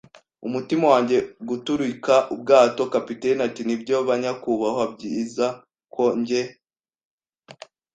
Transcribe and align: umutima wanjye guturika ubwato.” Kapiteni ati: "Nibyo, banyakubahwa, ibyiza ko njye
umutima 0.47 0.85
wanjye 0.93 1.17
guturika 1.49 2.13
ubwato.” 2.33 2.81
Kapiteni 2.93 3.39
ati: 3.47 3.61
"Nibyo, 3.63 3.95
banyakubahwa, 4.09 4.83
ibyiza 4.89 5.47
ko 5.93 6.03
njye 6.19 6.41